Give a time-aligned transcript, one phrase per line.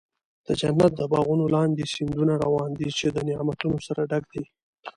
[0.47, 4.43] د جنت د باغونو لاندې سیندونه روان دي، چې د نعمتونو سره ډک دي.